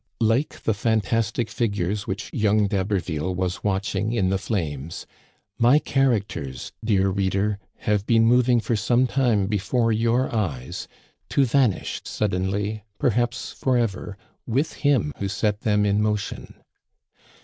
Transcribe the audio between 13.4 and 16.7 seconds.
forever, with him who set them in motion.